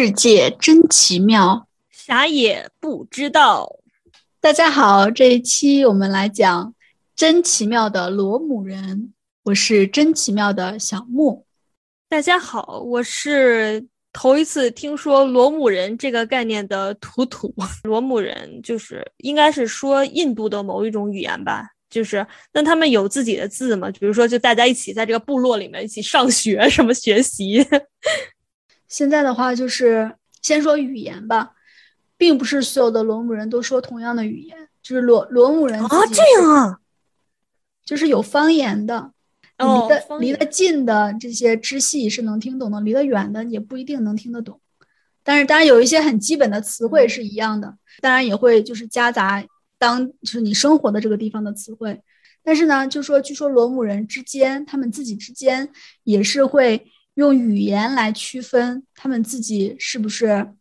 [0.00, 3.80] 世界真奇妙，啥也不知道。
[4.40, 6.72] 大家好，这一期我们来讲
[7.16, 9.12] 真奇妙的罗姆人。
[9.42, 11.44] 我是真奇妙的小木。
[12.08, 17.52] 大家好，我是头一次听说罗姆人这个概念的图图。
[17.82, 21.66] 罗姆人就是应该是说印度的某一种语言吧？
[21.90, 23.90] 就是那他们有自己的字吗？
[23.98, 27.66] 比如说，就大家一起在这个部落里面一起上学什么学习？
[28.88, 31.52] 现在的话，就是先说语言吧，
[32.16, 36.80] 并不是所有的罗姆人都说同样的语言，就是罗罗姆人啊，这样啊，
[37.84, 39.12] 就是有方言的。
[39.60, 44.60] 离得离得近的这些支系是能听懂的，离得远的也不一定能听得懂。
[45.24, 49.44] 但是当然有一些很基本的词汇是一样的，当然也会就是夹杂
[49.76, 52.00] 当就是你生活的这个地方的词汇。
[52.44, 55.68] 但是呢，就说据说罗姆人之间，他们自己之间
[56.04, 56.86] 也是会
[57.18, 60.52] 用语言来区分他们自己是不是，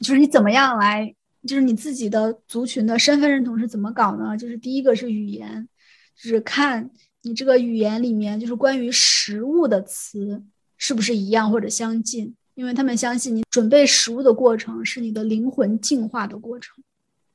[0.00, 1.14] 就是你怎么样来，
[1.46, 4.36] 就是你自己的族群的身份认同是怎么搞呢？
[4.36, 5.66] 就是第一个是语言，
[6.14, 6.90] 就是看。
[7.24, 10.42] 你这个语言里面就是关于食物的词
[10.76, 12.34] 是不是一样或者相近？
[12.54, 16.82] 因为他们相信你准备食物的过程是你的灵魂进化的过程，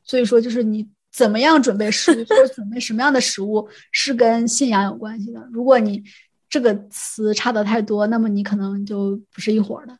[0.03, 5.47] 所以说就是你怎么样准备食物或者准备什么样的食物是跟信仰有关系的。
[5.53, 6.03] 如果你
[6.49, 9.97] 这个词差的太多，那么你可能就不是一伙的。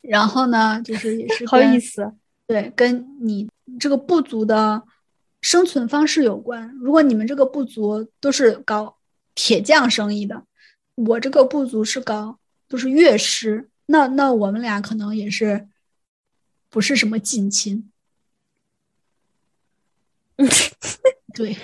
[0.00, 2.12] 然后呢，就是也是 好意思，
[2.46, 4.82] 对，跟你这个部族的。
[5.42, 6.74] 生存方式有关。
[6.80, 8.96] 如果你们这个部族都是搞
[9.36, 10.42] 铁匠生意的，
[10.96, 15.68] 我这个部族是搞都是乐师，那那我们俩可能也是
[16.68, 17.92] 不是什么近亲。
[21.32, 21.54] 对，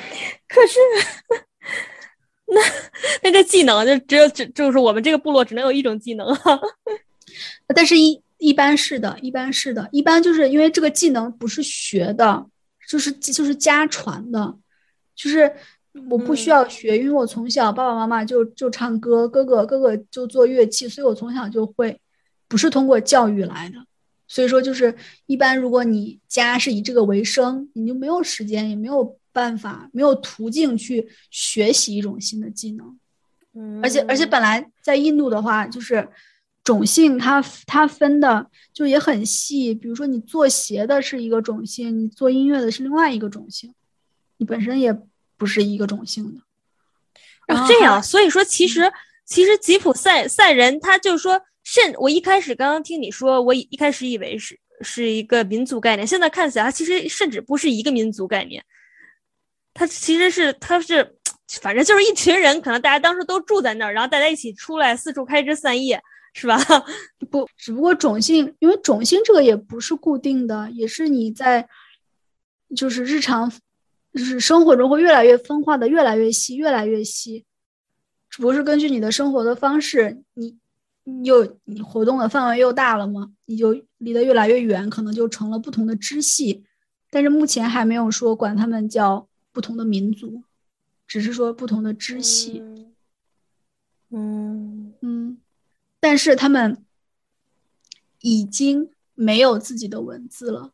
[0.47, 0.79] 可是
[2.53, 2.61] 那
[3.25, 6.61] 那个技能就只有只就是我们这个部落只能有一种技能啊。
[7.75, 12.47] 但是一一般是的，一般是的，一般就是因为这个技能不是学的。
[12.89, 14.55] 就是就是家传的，
[15.15, 15.51] 就是
[16.11, 21.99] 我不需要学，因为我从小爸爸妈妈就就唱歌，哥哥哥哥就做乐器，所以我从小就会，
[22.49, 23.77] 不是通过教育来的。
[24.29, 24.95] 所以说，就是
[25.25, 32.99] 一般如果你家是以这个为生，你就没有时间，也没有办法，没有途径去学习一种新的技能。
[33.55, 36.09] 嗯，而且而且本来在印度的话，就是。
[36.65, 43.75] 种姓它它分的就也很细，比如说你做鞋的是一个种姓，你做音乐的是另外一个种姓，
[44.37, 44.97] 你本身也
[45.37, 47.53] 不是一个种姓的。
[47.53, 48.93] 啊，这样，所以说其实
[49.25, 58.65] 其实吉普赛赛人他就说甚，我一开始刚刚听你说，我一开始以为是是一个民族概念，现在看起来其实甚至不是一个民族概念，
[59.75, 61.17] 它其实是它是
[61.61, 66.03] 反正就是一群人，可能大家当时都住在那儿，然后大家一起出来四处开枝散叶。
[66.35, 66.57] 是吧？
[67.31, 71.69] 不，只不过种姓，因为种姓这个也不是固定的，也是你在，
[72.75, 73.53] 就是日常，
[74.15, 77.45] 就是生活中会越来越分化的越来越细，越来越细。
[78.31, 80.57] 只不过是根据你的生活的方式，你
[81.23, 86.65] 又你活动的范围又大了嘛，你就离得越来越远，可能就成了不同的支系。
[87.11, 90.43] 但是目前还没有说管他们叫不同的民族，
[91.07, 92.63] 只是说不同的支系。
[94.11, 95.39] 嗯嗯。
[96.01, 96.85] 但是他们
[98.21, 100.73] 已经没有自己的文字了。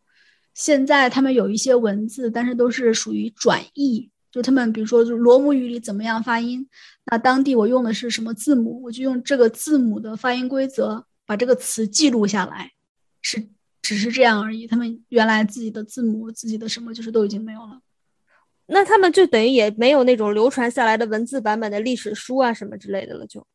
[0.54, 4.10] 现在他们有一些文字，但是都是属于转译。
[4.30, 6.68] 就他们，比如说，就罗姆语里怎么样发音，
[7.06, 12.72] 那当地我用的是什么字母，我就用这个字母的发音规则把这个词记录下来，
[13.22, 13.48] 是
[13.80, 14.66] 只是这样而已。
[14.66, 17.80] 他们原来自己的字母、自己的什么，就是都已经没有了。
[18.68, 23.46] 那他们就等于也没有那种流传下来的文字版本的历史书啊什么之类的了，就。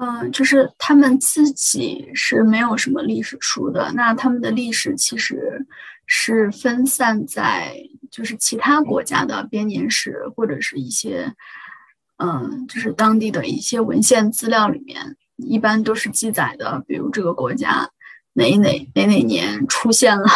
[0.00, 3.92] 嗯，就是他们自己是没有什么历史书的。
[3.94, 5.66] 那他们的历史其实
[6.06, 7.74] 是分散在
[8.10, 11.34] 就是其他国家的编年史或者是一些
[12.18, 17.90] 嗯，就是当地的一些文献资料里面，一般都是记载的，比如这个国家
[18.38, 20.26] 哪哪哪哪年出现了，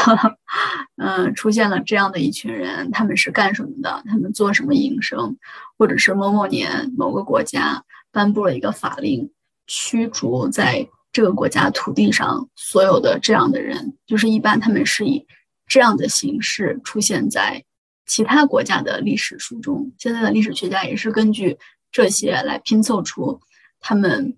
[0.97, 4.03] 嗯， 出现了这样的一群人，他们是干什么的？
[4.07, 5.37] 他们做什么营生？
[5.79, 9.31] 或者是某某年某个国家颁布了一个法令。
[9.69, 15.25] 驱逐在这个国家土地上所有的这样的人，就是一般他们是以
[15.69, 17.65] 这样的形式出现在
[18.05, 19.93] 其他国家的历史书中。
[19.97, 21.57] 现在的历史学家也是根据
[21.93, 23.41] 这些来拼凑出
[23.81, 24.37] 他们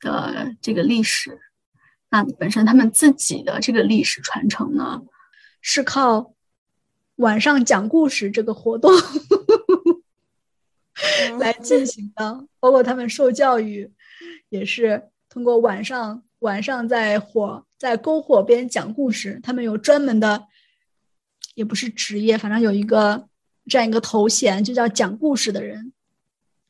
[0.00, 1.38] 的这个历史。
[2.12, 5.00] 那本身他们自己的这个历史传承呢，
[5.62, 6.34] 是靠
[7.16, 8.92] 晚上讲故事这个活动
[11.40, 13.90] 来进行的，包括他们受教育。
[14.50, 20.46] 也是通过晚上晚上在火在篝火边讲故事，他们有专门的，
[21.54, 23.26] 也不是职业，反正有一个
[23.66, 25.94] 这样一个头衔，就叫讲故事的人。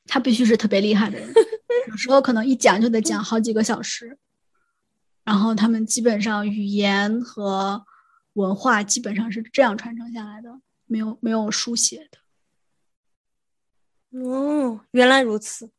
[0.07, 1.29] 他必须是特别厉害的人，
[1.91, 4.17] 有时候可能一讲就得讲好几个小时。
[5.25, 7.85] 然后他们基本上语言和
[8.35, 10.51] 文化基本上是这样传承下来的，
[10.87, 12.19] 没有没有书写的。
[14.21, 15.71] 哦，原来如此。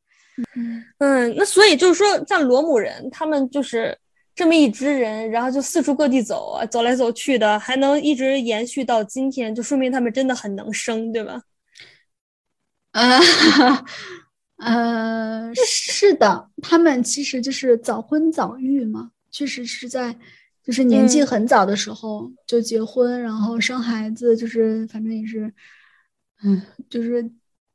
[0.56, 3.96] 嗯嗯，那所以就是说，像罗姆人，他们就是
[4.34, 11.44] 这么一支人，然后就四处各地走啊，走来走去的，还能一直延续到今天，就说明他们真的很能生，对吧？
[12.94, 13.20] 呃，
[14.58, 20.16] 呃，是的，他们其实就是早婚早育嘛，确实是在
[20.64, 25.54] 就是年纪很早的时候就结婚，然后生孩子，就是反正也是，
[26.44, 27.30] 嗯，就是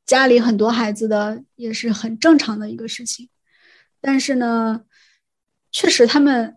[0.07, 3.29] 家里很多孩子的也是很正常的一个事情。
[4.01, 4.81] 但是呢，
[5.71, 6.55] 确实他们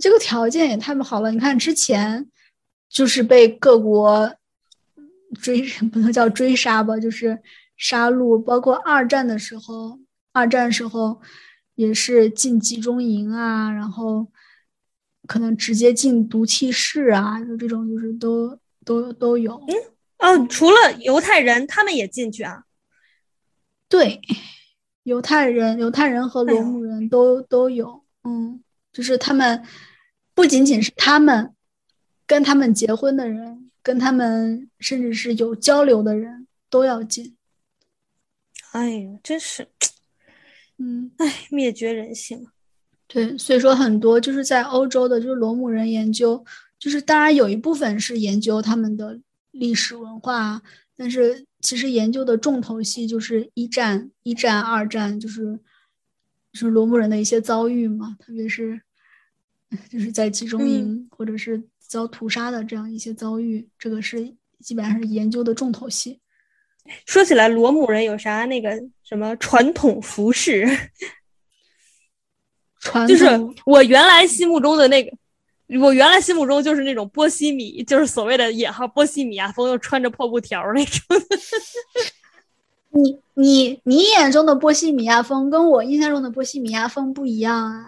[0.00, 1.30] 这个条件也太不好了。
[1.30, 2.30] 你看之前
[2.88, 4.34] 就是被各国。
[5.42, 5.62] 追
[5.92, 7.38] 不能叫追杀吧，就是
[7.76, 8.42] 杀戮。
[8.42, 10.00] 包括二战的时候，
[10.32, 11.20] 二战时候
[11.78, 14.26] 也是进集中营啊，然后
[15.28, 19.62] 可能直接进毒气室啊，就这种就是都都都有。
[20.18, 22.64] 嗯，哦，除了犹太人，他们也进去啊？
[23.88, 24.20] 对，
[25.04, 28.02] 犹太人、犹太人和罗姆人都都有。
[28.24, 28.60] 嗯，
[28.92, 29.62] 就是他们
[30.34, 31.54] 不仅仅是他们
[32.26, 33.70] 跟他们结婚的人。
[33.80, 37.34] 跟他们甚至是有交流的人都要进，
[38.72, 39.66] 哎呀，真是，
[40.78, 42.46] 嗯，哎，灭绝人性。
[43.06, 46.44] 对，所以说很多就是在欧洲的，就是罗姆人研究，
[46.78, 49.20] 就是当然有一部分是研究他们的
[49.50, 50.62] 历史文化，
[50.96, 55.58] 但是其实研究的重头戏就是一战、一战、二战，就是
[56.52, 58.80] 就是罗姆人的一些遭遇嘛，特别是
[59.90, 61.62] 就是在集中营或者是。
[61.88, 64.22] 遭屠杀的这样一些遭遇，这个是
[64.60, 66.20] 基本上是研究的重头戏。
[67.06, 68.68] 说起来，罗姆人有啥那个
[69.08, 70.66] 什么传统服饰？
[72.80, 73.26] 传就是
[73.64, 75.10] 我原来心目中的那个，
[75.80, 81.00] 我原来心目中就是那种波西米，就是所谓的野号波西米亚风，又穿着破布条那种。
[82.90, 87.86] 你你你眼中的波西米亚风，跟我印象中的波西米亚风不一样啊。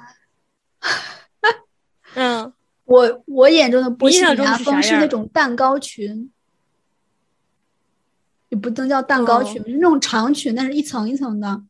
[2.14, 2.52] 嗯。
[2.84, 6.32] 我我眼中的波西米亚风是那种蛋糕裙，
[8.50, 11.62] 也不能叫蛋糕裙，是那种长裙，但是一层一层的。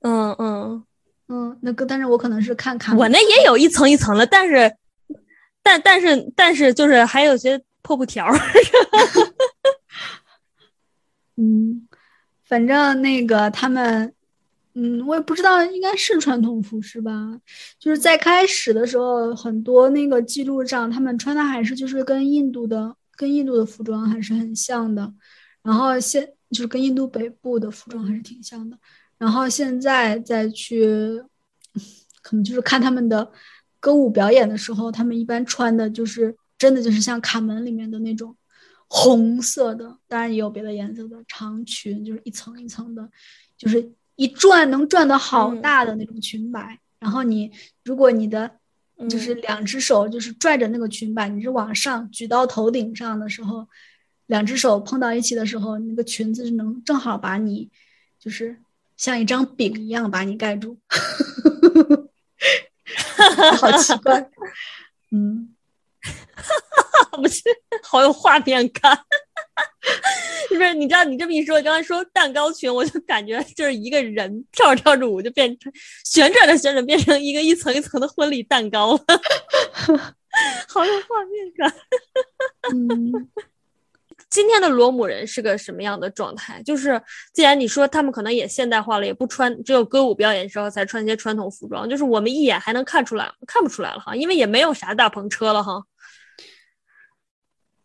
[0.00, 0.84] 嗯嗯
[1.28, 4.76] 嗯，那个，但是我可能是看看，我那也有一层一层的，但是，
[5.62, 8.26] 但但是但是就是还有些破布条。
[11.36, 11.88] 嗯，
[12.44, 14.14] 反正那个他们。
[14.74, 17.12] 嗯，我也不知道，应该是传统服饰吧。
[17.78, 25.12] 就是在开始的时候，很多那个记录上，他们穿的还是就是跟印度的、跟印度的服装还是很像的。
[25.62, 28.78] 然后现就是跟印度北部的服装还是挺像的。
[29.18, 31.22] 然后现在再去，
[32.22, 33.30] 可能就是看他们的
[33.78, 38.36] 歌舞表演的时候，他们一般穿的就是真的就是像卡门里面的那种
[38.88, 43.10] 红色的，当然也有别的颜色的长裙，就是一层一层的，
[43.56, 43.92] 就是。
[44.16, 47.50] 一转能转的好大的那种裙摆，然后你
[47.82, 48.58] 如果你的
[49.08, 53.66] 就是两只手就是拽着那个裙摆，你是往上举到头顶上的时候，
[54.26, 57.70] 两只手碰到一起的时候，那个裙子是能正好把你
[58.18, 58.56] 就是
[58.96, 60.78] 像一张饼一样把你盖住，
[63.58, 64.30] 好奇怪，
[65.10, 65.54] 嗯，
[67.12, 67.42] 不是，
[67.82, 68.98] 好有画面感。
[70.50, 75.72] 就是你知道，你这么一说，刚才说蛋糕裙，我就感觉就是一个人跳着跳着舞就变成
[76.04, 79.04] 旋转着旋转变成一个一层一层的婚礼蛋糕了，
[80.68, 81.74] 好有画面感。
[82.72, 83.28] 嗯，
[84.28, 86.62] 今天的罗姆人是个什么样的状态？
[86.62, 87.00] 就是
[87.32, 95.82] 既然你说他们可能也现代化了，也不穿，只有歌舞表演时候才穿一些传统服装，就是我们一眼还能看出来，看不出来了哈，因为也没有啥大篷车了哈。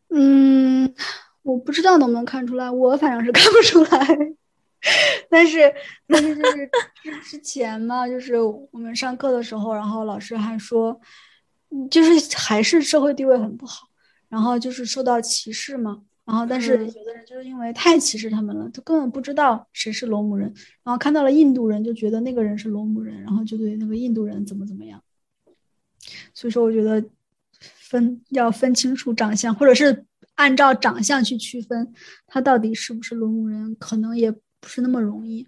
[0.10, 0.94] 嗯。
[1.48, 4.18] 我不知道能不能看出来，我反正是看不出来。
[5.30, 5.74] 但是，
[6.06, 6.70] 但是就是
[7.02, 11.00] 之之前嘛，就是我们上课的时候，然后老师还说，
[11.90, 13.88] 就是还是社会地位很不好，
[14.28, 16.02] 然后就是受到歧视嘛。
[16.26, 25.02] 然后，但是有的人就是因为太歧视他们了，他根本不知道谁是罗姆人，然后看到了印度人就觉得那个人是罗姆人，然后就对那个印度人怎么怎么样。
[26.34, 27.02] 所以说，我觉得
[27.62, 30.04] 分要分清楚长相，或者是。
[30.38, 31.94] 按照长相去区分
[32.26, 35.48] 他到底是不是罗姆人，可能也不是那么容易。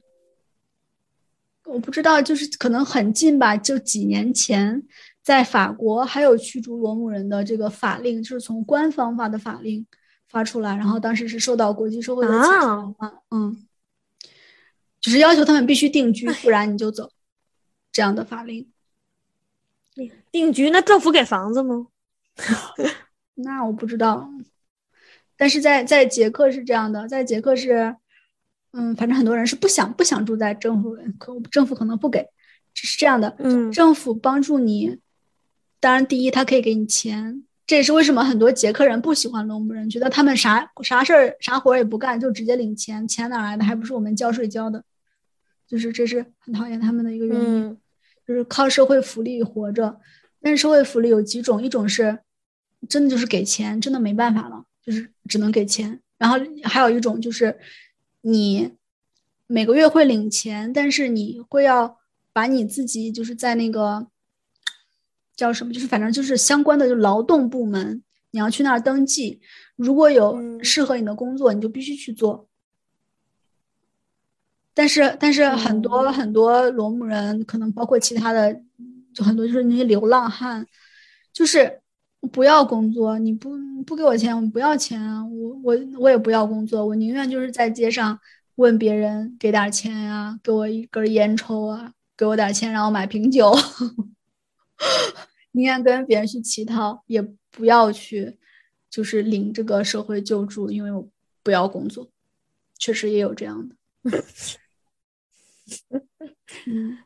[1.65, 4.83] 我不知道，就是可能很近吧，就几年前，
[5.21, 9.85] 在法国还有驱逐罗姆人的这个法令，就是从官方发的法令
[10.27, 13.67] 发出来，然后当时是受到国际社会的谴责嘛，嗯，
[14.99, 17.11] 就是要求他们必须定居，不然你就走，
[17.91, 18.67] 这样的法令。
[20.31, 21.87] 定居那政府给房子吗？
[23.35, 24.27] 那我不知道，
[25.39, 27.95] 但是在在捷克是这样的，在捷克是。
[28.71, 32.23] 嗯，反正很多人是不想不想住在政府，可政府可能不给，
[32.75, 33.35] 是这样的。
[33.39, 34.99] 嗯，政府帮助你，
[35.79, 43.65] 当然第一他可以给你钱，这也是为什么很多捷克人不喜欢罗姆人，觉得他们啥啥事儿啥活也不干就直接领钱，钱哪来的？
[43.65, 44.83] 还不是我们交税交的，
[45.67, 47.75] 就是这是很讨厌他们的一个原因，
[48.27, 49.99] 就是靠社会福利活着。
[50.43, 52.19] 但是社会福利有几种，一种是
[52.87, 56.01] 真的就是给钱，真的没办法了，就是只能给钱。
[56.17, 57.57] 然后还有一种就是。
[58.21, 58.73] 你
[59.47, 61.97] 每个月会领钱，但是你会要
[62.33, 64.07] 把你自己就是在那个
[65.37, 69.39] 叫什么，就是反正就是相关的就劳动部门，你要去那儿登记。
[69.77, 72.49] 如果有适合你的工作，你就必须去做。
[74.73, 78.53] 但是，但是很多很多罗姆人，可能包括其他的，
[79.13, 80.67] 就很多就是那些流浪汉，
[81.31, 81.79] 就是。
[82.31, 85.25] 不要工作，你不不给我钱，我不要钱啊！
[85.25, 88.19] 我我我也不要工作，我宁愿就是在街上
[88.55, 93.55] 问别人给点钱啊，给我一根烟抽啊，给我点钱让我买瓶酒，
[95.53, 98.37] 宁愿跟别人去乞讨，也不要去
[98.89, 101.07] 就是领这个社会救助，因为我
[101.41, 102.09] 不要工作，
[102.77, 103.75] 确实也有这样的。
[106.67, 106.97] 嗯，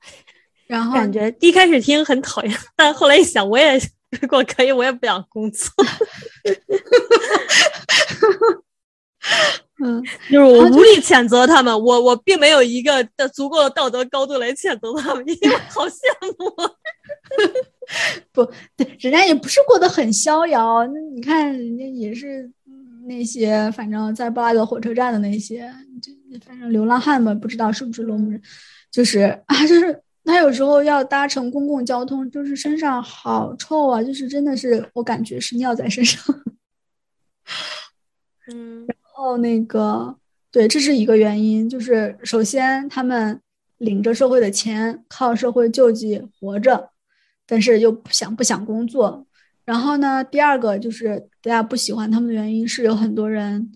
[0.68, 3.80] 然后感觉一开始听很讨厌，但后来一想，我也。
[4.22, 5.70] 如果可以，我也不想工作。
[9.84, 10.02] 嗯，
[10.32, 16.00] 就是我无力谴责他们，我我并没有一个的足够的道德高度来谴责他们，因为好羡
[16.38, 16.56] 慕。
[18.32, 18.46] 不
[18.78, 20.86] 对，人家也不是过得很逍遥。
[20.88, 22.50] 那你看，人家也是
[23.08, 25.70] 那些，反正在布拉格火车站的那些，
[26.02, 26.12] 就
[26.46, 28.42] 反正流浪汉嘛，不知道是不是罗姆人，
[28.92, 30.02] 就是啊，就是。
[30.26, 34.02] 他有时候要搭乘公共交通，就是身上好臭啊！
[34.02, 36.24] 就是真的是，我感觉是尿在身上。
[38.48, 40.18] 嗯，然后那个，
[40.50, 43.42] 对，这是一个原因，就是首先他们
[43.80, 46.92] 领着社会的钱，靠社会救济活着，
[47.46, 49.28] 但是又不想不想工作。
[49.66, 53.72] 然后呢，第二个就是大家不喜欢他们的原因是有很多人，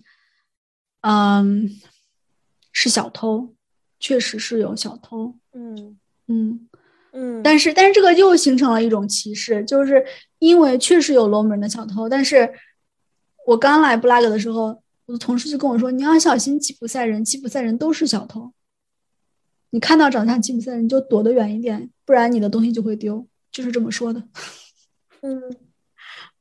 [1.02, 1.68] 嗯，
[2.72, 3.54] 是小偷，
[4.00, 5.34] 确实是有小偷。
[5.52, 5.98] 嗯。
[6.28, 6.68] 嗯
[7.12, 10.04] 嗯，但是但是这个又形成了一种歧视，就是
[10.38, 12.48] 因为确实有罗姆人的小偷，但是
[13.46, 18.52] 我刚来布拉格的时候，我的同事就跟我说，你要小心吉普赛人，吉普赛人都是小偷，
[19.70, 24.22] 你看到长得像吉普赛人就躲得远一点，不然你的东西就会丢，就是这么说的。
[25.22, 25.67] 嗯。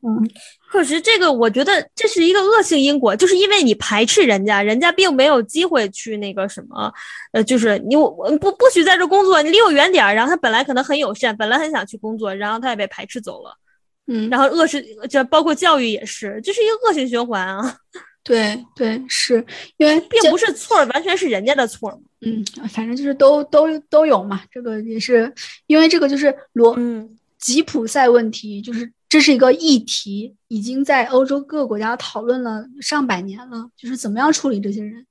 [0.04, 0.30] 嗯，
[0.72, 6.94] 可是这个我觉得这是一个恶性因果，就是因为你排斥人家，人家并没有机会去那个什么，
[7.32, 10.13] 呃，就是你我不不许在这工作，你离我远点儿。
[10.13, 13.58] 然后他本来可能很友善，本来很想去工作，然后他也被排斥走了。
[14.06, 17.77] 嗯，然后恶是就包括教育也是，这是一个恶性循环啊。
[18.24, 19.44] 对对，是
[19.77, 22.00] 因为并不是错，完全是人家的错。
[22.22, 24.44] 嗯，反正就是都都都有嘛。
[24.51, 25.34] 这个也是
[25.66, 28.94] 因为这个就是罗嗯吉普赛问题，就是。
[29.10, 35.08] 这是一个议题，已经在欧洲各个国家讨论了上百年了，就是怎么样处理这些人。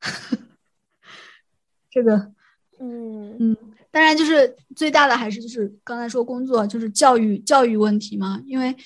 [1.90, 2.32] 这个，
[2.78, 3.56] 嗯嗯，
[3.90, 8.76] 当然就是最大的还是就是刚才说工作就是教育教育问题嘛，因为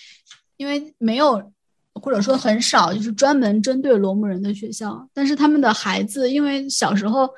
[0.57, 1.53] 因为没有
[1.93, 7.29] 或者说很少就是专门针对罗姆人的学校，但是他们的孩子因为小时候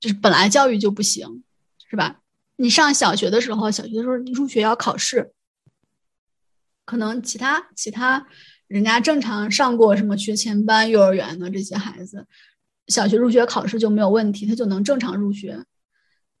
[0.00, 1.44] 就是本来教育就不行，
[1.88, 2.20] 是吧？
[2.56, 5.32] 你上小学的时候，小学的时候你入学要考试。
[6.84, 8.26] 可能其他其他
[8.66, 12.26] 人家正常上过什么学前班、幼儿园的这些孩子，
[12.88, 15.64] 小学入学考试就没有问题，他就能正常入学。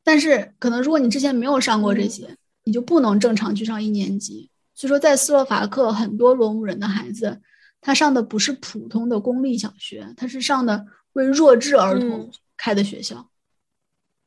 [0.02, 4.50] 但是可能如果你之前没有上过这些，你就不能正常去上一年级。
[4.74, 7.40] 所以说，在斯洛伐克，很多罗姆人的孩子，
[7.80, 13.30] 他上的不是普通的公立小学，他是上的为弱智儿童开的学校。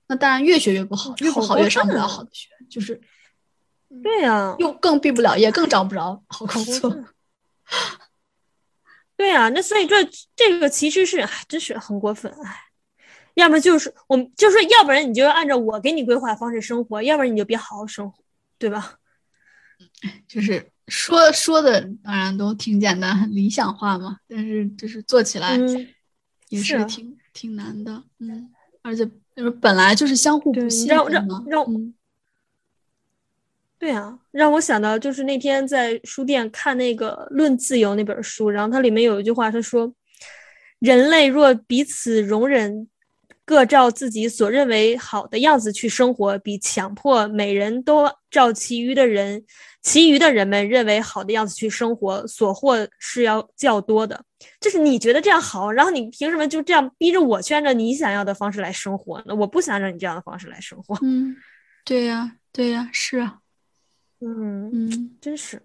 [0.08, 3.02] 那当然越学越不好，越不好越上不了好的学，就是。
[4.04, 7.06] 对呀，又更毕不了业，更找不着好工作。
[9.16, 9.96] 对呀，那所以这
[10.36, 12.64] 这个其实是，哎，真是很过分，哎。
[13.36, 18.24] 要么就是我们就说，要不然你就按照我给你规划方式生活，要不然你就别好好生活，
[18.58, 18.96] 对吧？
[20.28, 25.56] 就是说说的当然都挺简单，很理想化嘛，但是就是做起来
[26.50, 28.52] 也是挺挺难的，嗯，
[28.82, 31.44] 而且就是本来就是相互不对，信任嘛。
[31.46, 31.94] 让嗯
[33.80, 39.94] 对啊，让我想到就是那天在书店看那个《论自由》那本书，然后它里面有一句话，他说
[40.80, 42.88] ：“人类若彼此容忍，
[43.46, 49.44] 各照自己所认为好的样子去生活，比强迫每人都照其余的人、
[49.84, 54.20] 其余的人们认为好的样子去生活，所获是要较多的。
[54.60, 59.36] 就是你觉得这样好，然后你凭什么就这样逼着我去按照你想要的方式来生活呢？
[59.36, 60.98] 我不想按照你这样的方式来生活。
[61.04, 61.36] 嗯，
[61.86, 63.38] 对呀，对呀，是啊，
[64.22, 64.70] 嗯。
[64.74, 65.62] 嗯，真是，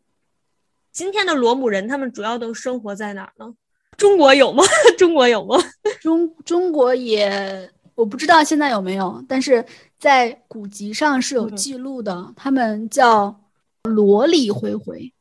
[0.90, 3.54] 今天的罗姆人他们主要都生活在哪儿呢？
[3.96, 4.64] 中国有吗？
[4.98, 5.56] 中国有吗？
[6.00, 9.64] 中中国也我不知道现在有没有，但是
[9.98, 13.40] 在古籍上是有嗯记录的，他们叫
[13.84, 15.12] 萝莉回回，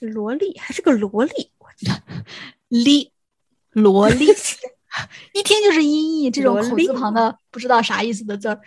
[0.00, 1.50] 萝莉还是个萝莉，
[2.68, 3.10] 莉，
[3.72, 4.26] 萝莉，
[5.32, 8.60] 一听就是音译，这种口字旁的不知道啥意思的字儿。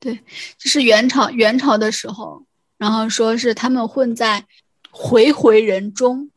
[0.00, 0.14] 对，
[0.56, 2.44] 就是元朝元朝的时候，
[2.76, 4.44] 然后说是他们混在
[4.90, 6.30] 回回人中，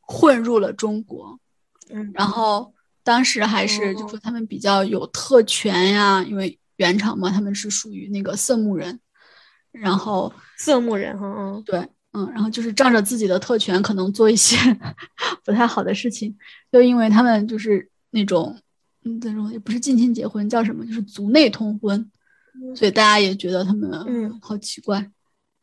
[0.00, 1.38] 混入了中国，
[1.90, 2.72] 嗯，然后
[3.02, 4.08] 当时还是就哦。
[4.08, 9.00] 说他们比较有特权呀，因为元朝嘛，他们是属于那个色目人，
[9.72, 11.62] 然后色目人哈，嗯。
[11.64, 14.56] 对，嗯，然后就是仗着自己的特权，可能做一些
[15.44, 16.36] 不太好的事情，
[16.70, 18.56] 就因为他们就是那种，
[19.04, 22.10] 嗯，这种也不是近亲结婚，叫什么，就是族内通婚，
[22.74, 24.38] 所以大家也觉得他们嗯。
[24.40, 25.10] 好奇怪，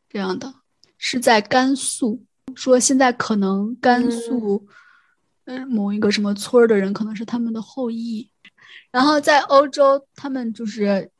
[0.08, 0.52] 这样的。
[0.98, 2.22] 是在甘肃，
[2.54, 4.10] 说现在可能甘嗯。
[4.10, 4.66] 肃，
[5.44, 8.28] 嗯、某一个什么村儿的人可能是他们的后裔，
[8.90, 11.10] 然后在欧洲，他们就是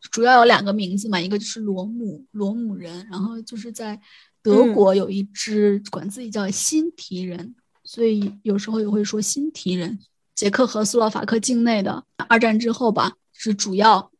[0.00, 4.00] 主要有两个名字嘛，一个就是罗姆罗姆人，然后就是在
[4.42, 4.72] 德嗯。
[4.72, 9.98] 国有一支管自己叫辛提人，所以有时候也会说辛提人。
[10.34, 14.10] 捷克和斯洛伐克境内的二战之后吧，是主要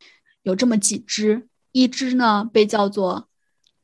[0.44, 3.28] 有这么几支，一支呢被叫做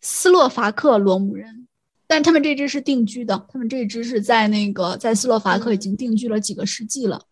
[0.00, 1.66] 斯洛伐克罗姆人，
[2.06, 7.26] 但他们这支是定居的，他们这支是在那个在斯洛伐克已经定居了几个世纪了。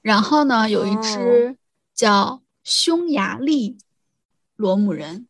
[0.00, 1.56] 然后呢，有一支
[1.94, 3.76] 叫匈牙利
[4.54, 5.26] 罗姆人，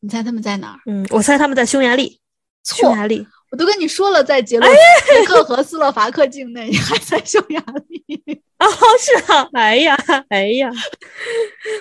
[0.00, 0.80] 你猜他们在哪儿？
[0.86, 2.18] 嗯，我猜他们在匈牙利，
[2.64, 7.93] 匈错，牙利，我都跟你说了，在捷洛捷克和斯洛伐克境内，你还在匈牙利？
[8.66, 9.96] 哦，是啊，哎呀，
[10.28, 10.70] 哎呀，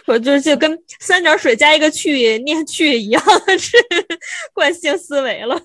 [0.05, 3.23] 我就就跟三点水加一个去念去一样，
[3.57, 3.77] 是
[4.53, 5.59] 惯性思维了。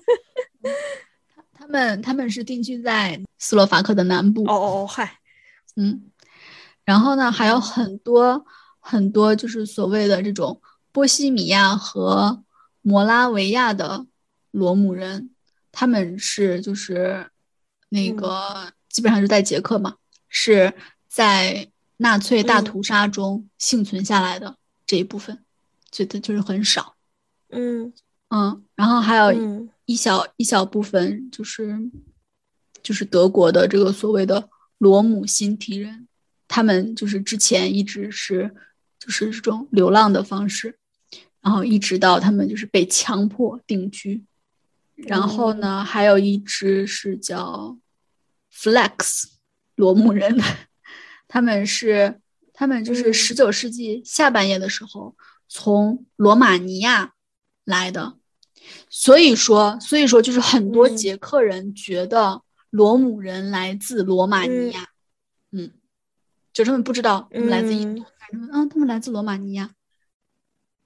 [1.53, 4.43] 他们他们是定居在斯洛伐克的南部。
[4.43, 5.19] 哦哦哦，嗨，
[5.75, 6.09] 嗯，
[6.85, 8.45] 然后呢，还有很多
[8.79, 12.43] 很多就是所谓的这种波西米亚和
[12.81, 14.05] 摩拉维亚的
[14.51, 15.31] 罗姆人，
[15.71, 17.29] 他们是就是
[17.89, 19.95] 那个、基本上是在捷克嘛，
[20.29, 20.73] 是
[21.09, 21.67] 在
[21.97, 22.63] 纳粹大嗯。
[22.63, 25.43] 屠杀中幸存下来的这一部分，
[25.91, 26.95] 觉得就是很少。
[27.49, 27.91] 嗯。
[28.29, 29.69] 嗯，然后还有嗯。
[29.85, 31.75] 一小、一小部分就是
[32.83, 36.07] 就是德国的这个所谓的罗姆辛提人，
[36.47, 38.55] 他们就是之前一直是
[38.99, 40.77] 就是这种流浪的方式，
[41.41, 44.23] 然后一直到他们就是被强迫定居，
[44.95, 47.75] 然后呢，还有一支是叫
[48.53, 49.23] Flex
[49.73, 50.39] 罗姆人，
[51.29, 52.19] 他们是
[52.51, 53.13] 他们就是嗯。
[53.13, 55.15] 十九世纪下半叶的时候
[55.47, 57.13] 从罗马尼亚
[57.63, 58.17] 来的，
[58.89, 60.97] 所以说所以说就是很多嗯。
[60.97, 64.87] 捷克人觉得罗姆人来自罗马尼亚，
[65.51, 65.71] 嗯，
[66.51, 69.71] 就他们不知道他们来自印度，他们啊他们来自罗马尼亚，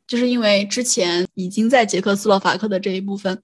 [0.06, 3.42] 就是因为之前已经在捷克斯洛伐克的这一部分。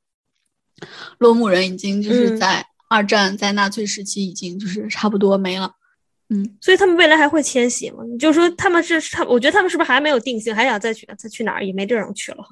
[1.17, 2.37] 罗姆人已经就是嗯。
[2.37, 5.75] 在二战、在纳粹时期已经就是差不多没了，
[6.29, 8.03] 嗯，所以他们未来还会迁徙吗？
[8.07, 12.45] 你就说他们是他，我觉得他们是不是还没有定性，还想再去再去哪儿，也没地儿能去了。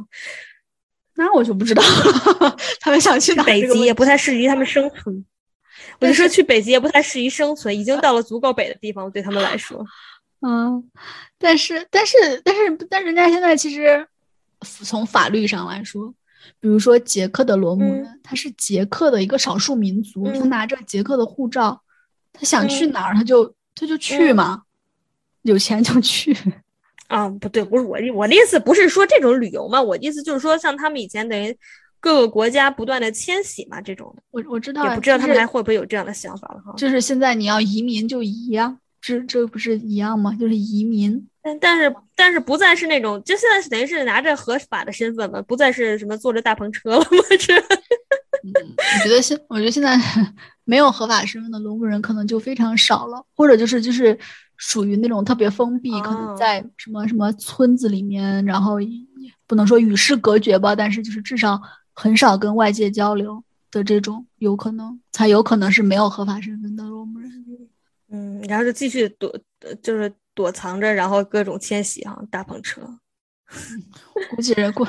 [1.16, 5.26] 那我就不知道了 他们想去哪北极也不太适宜他们生存。
[6.00, 9.86] 我就说去北极也不太适宜生存，已经到了足够北的地方，对他们来说。
[10.42, 10.92] 嗯，
[11.40, 14.08] 但是但是但是但是人家现在其实
[14.62, 16.14] 从法律上来说，
[16.60, 21.82] 比如说捷克的罗姆人，他是捷克的一个少数民族，他嗯拿着捷克的护照，
[22.32, 24.64] 他想去嗯哪儿他就他就去嘛，
[25.44, 26.36] 有钱就去。
[27.08, 31.58] 啊，不对，不是我我的意思，不是说这种旅游嘛，我的意思就是说，像他们以前等于
[32.00, 36.74] 各个国家不断的迁徙嘛，这种的，我我知道啊，也不知道他们还会不会有这样的想法了哈。
[36.76, 40.36] 就是现在你要移民就移呀，这这不是一样吗？
[40.38, 41.28] 就是移民。
[41.42, 47.24] 但但是但是不再是那种，就现在是等于是拿着合法的身份了，不再是什么坐着大篷车了吗？
[47.40, 47.56] 这
[48.56, 49.98] 嗯，我觉得现我觉得现在
[50.66, 54.18] 没有合法身份的罗姆人可能就非常少了，或者就是就是
[54.58, 58.78] 属于那种特别封闭，可能在什么什么村子里面，然后
[59.46, 61.62] 不能说与世隔绝吧，但是就是至少
[61.94, 67.32] 很少跟外界交流的这种，有可能才有可能是没有合法身份的罗姆人。
[68.10, 69.34] 嗯，然后就继续躲，
[69.82, 72.82] 就是躲藏着，然后各种迁徙哈，大篷车。
[74.36, 74.86] 估计人估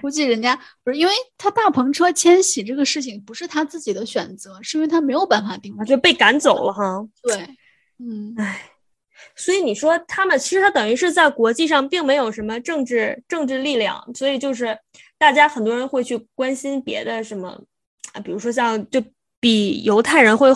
[0.00, 7.04] 估计人家不是因为他大篷车迁徙这个事情不是他自己的选择，是因为他没有办法定就被赶走了哈。
[7.22, 7.48] 对，
[7.98, 8.70] 嗯，唉，
[9.34, 14.78] 所以你说他们其实他等于是在国际上并没有什么政治政治力量，所以就是
[15.18, 17.60] 大家很多人会去关心别的什么
[18.12, 19.02] 啊，比如说像就
[19.40, 20.48] 比犹太人会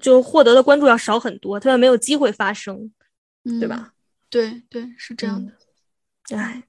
[0.00, 2.92] 就获得的关注要少很多，他们没有机会发声，
[3.60, 3.94] 对吧？
[4.28, 5.52] 对对，是这样的。
[6.34, 6.64] 哎，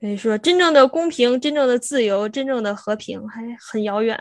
[0.00, 4.18] 所以说，真正的公平、真正的自由、真正的和平还很遥远。